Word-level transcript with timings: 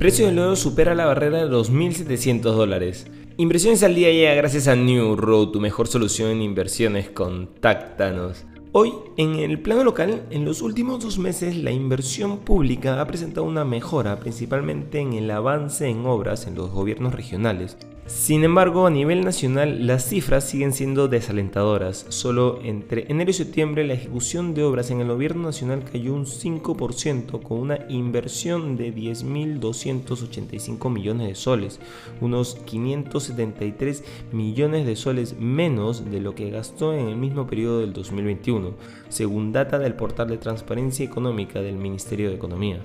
Precio 0.00 0.24
del 0.24 0.38
oro 0.38 0.56
supera 0.56 0.94
la 0.94 1.04
barrera 1.04 1.44
de 1.44 1.54
2.700 1.54 2.40
dólares. 2.40 3.06
Inversiones 3.36 3.82
al 3.82 3.94
día 3.94 4.10
llega 4.10 4.32
gracias 4.32 4.66
a 4.66 4.74
New 4.74 5.14
Road, 5.14 5.48
tu 5.48 5.60
mejor 5.60 5.88
solución 5.88 6.30
en 6.30 6.40
inversiones. 6.40 7.10
Contáctanos. 7.10 8.46
Hoy, 8.72 8.94
en 9.18 9.34
el 9.34 9.60
plano 9.60 9.84
local, 9.84 10.22
en 10.30 10.46
los 10.46 10.62
últimos 10.62 11.04
dos 11.04 11.18
meses 11.18 11.54
la 11.54 11.70
inversión 11.70 12.38
pública 12.38 12.98
ha 12.98 13.06
presentado 13.06 13.44
una 13.44 13.66
mejora, 13.66 14.18
principalmente 14.20 15.00
en 15.00 15.12
el 15.12 15.30
avance 15.30 15.86
en 15.86 16.06
obras 16.06 16.46
en 16.46 16.54
los 16.54 16.70
gobiernos 16.70 17.14
regionales. 17.14 17.76
Sin 18.12 18.42
embargo, 18.44 18.86
a 18.86 18.90
nivel 18.90 19.24
nacional 19.24 19.86
las 19.86 20.08
cifras 20.08 20.42
siguen 20.44 20.72
siendo 20.72 21.06
desalentadoras. 21.06 22.06
Solo 22.08 22.58
entre 22.64 23.06
enero 23.08 23.30
y 23.30 23.34
septiembre 23.34 23.86
la 23.86 23.94
ejecución 23.94 24.52
de 24.52 24.64
obras 24.64 24.90
en 24.90 25.00
el 25.00 25.06
gobierno 25.06 25.44
nacional 25.44 25.84
cayó 25.90 26.12
un 26.14 26.26
5% 26.26 27.40
con 27.40 27.58
una 27.58 27.78
inversión 27.88 28.76
de 28.76 28.92
10.285 28.92 30.90
millones 30.90 31.28
de 31.28 31.36
soles, 31.36 31.78
unos 32.20 32.56
573 32.66 34.02
millones 34.32 34.86
de 34.86 34.96
soles 34.96 35.36
menos 35.38 36.10
de 36.10 36.20
lo 36.20 36.34
que 36.34 36.50
gastó 36.50 36.92
en 36.92 37.06
el 37.06 37.16
mismo 37.16 37.46
periodo 37.46 37.78
del 37.80 37.92
2021, 37.92 38.74
según 39.08 39.52
data 39.52 39.78
del 39.78 39.94
portal 39.94 40.28
de 40.28 40.38
transparencia 40.38 41.06
económica 41.06 41.60
del 41.62 41.76
Ministerio 41.76 42.28
de 42.28 42.34
Economía. 42.34 42.80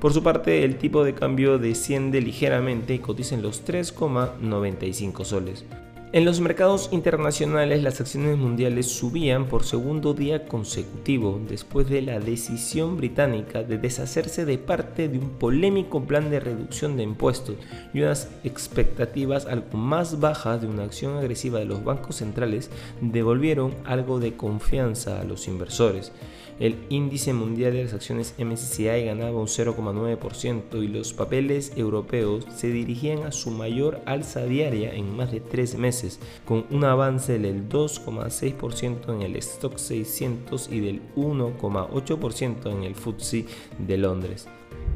Por 0.00 0.12
su 0.12 0.22
parte, 0.22 0.62
el 0.64 0.76
tipo 0.76 1.04
de 1.04 1.14
cambio 1.14 1.58
desciende 1.58 2.20
ligeramente 2.20 2.94
y 2.94 2.98
cotiza 2.98 3.34
en 3.34 3.42
los 3.42 3.64
3,95 3.64 5.24
soles. 5.24 5.64
En 6.12 6.24
los 6.24 6.40
mercados 6.40 6.88
internacionales 6.92 7.82
las 7.82 8.00
acciones 8.00 8.38
mundiales 8.38 8.86
subían 8.86 9.48
por 9.48 9.64
segundo 9.64 10.14
día 10.14 10.46
consecutivo 10.46 11.40
después 11.48 11.90
de 11.90 12.00
la 12.00 12.20
decisión 12.20 12.96
británica 12.96 13.64
de 13.64 13.76
deshacerse 13.76 14.44
de 14.44 14.56
parte 14.56 15.08
de 15.08 15.18
un 15.18 15.30
polémico 15.30 16.04
plan 16.04 16.30
de 16.30 16.40
reducción 16.40 16.96
de 16.96 17.02
impuestos 17.02 17.56
y 17.92 18.02
unas 18.02 18.30
expectativas 18.44 19.46
algo 19.46 19.76
más 19.76 20.20
bajas 20.20 20.62
de 20.62 20.68
una 20.68 20.84
acción 20.84 21.16
agresiva 21.18 21.58
de 21.58 21.64
los 21.64 21.82
bancos 21.82 22.16
centrales 22.16 22.70
devolvieron 23.00 23.74
algo 23.84 24.20
de 24.20 24.36
confianza 24.36 25.20
a 25.20 25.24
los 25.24 25.48
inversores. 25.48 26.12
El 26.58 26.76
índice 26.88 27.34
mundial 27.34 27.74
de 27.74 27.84
las 27.84 27.92
acciones 27.92 28.34
MSCI 28.38 29.04
ganaba 29.04 29.38
un 29.38 29.46
0,9% 29.46 30.82
y 30.82 30.88
los 30.88 31.12
papeles 31.12 31.72
europeos 31.76 32.46
se 32.54 32.68
dirigían 32.68 33.24
a 33.24 33.32
su 33.32 33.50
mayor 33.50 34.00
alza 34.06 34.44
diaria 34.46 34.94
en 34.94 35.14
más 35.14 35.32
de 35.32 35.40
tres 35.40 35.76
meses, 35.76 36.18
con 36.46 36.64
un 36.70 36.84
avance 36.84 37.38
del 37.38 37.68
2,6% 37.68 39.14
en 39.14 39.20
el 39.20 39.36
Stock 39.36 39.76
600 39.76 40.70
y 40.72 40.80
del 40.80 41.02
1,8% 41.14 42.72
en 42.72 42.84
el 42.84 42.94
FTSE 42.94 43.44
de 43.78 43.98
Londres. 43.98 44.48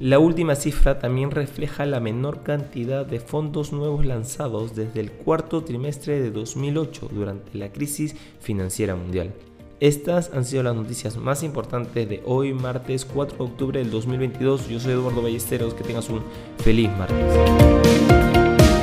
La 0.00 0.18
última 0.18 0.54
cifra 0.56 0.98
también 0.98 1.30
refleja 1.30 1.86
la 1.86 2.00
menor 2.00 2.42
cantidad 2.42 3.06
de 3.06 3.20
fondos 3.20 3.72
nuevos 3.72 4.04
lanzados 4.04 4.74
desde 4.74 5.00
el 5.00 5.12
cuarto 5.12 5.62
trimestre 5.62 6.20
de 6.20 6.30
2008 6.30 7.10
durante 7.12 7.56
la 7.56 7.72
crisis 7.72 8.16
financiera 8.40 8.96
mundial. 8.96 9.32
Estas 9.80 10.30
han 10.32 10.44
sido 10.44 10.62
las 10.62 10.74
noticias 10.74 11.16
más 11.16 11.42
importantes 11.42 12.08
de 12.08 12.22
hoy, 12.24 12.54
martes 12.54 13.04
4 13.04 13.36
de 13.36 13.44
octubre 13.44 13.78
del 13.78 13.90
2022. 13.90 14.68
Yo 14.68 14.80
soy 14.80 14.92
Eduardo 14.92 15.22
Ballesteros, 15.22 15.74
que 15.74 15.84
tengas 15.84 16.08
un 16.08 16.22
feliz 16.58 16.90
martes. 16.96 18.43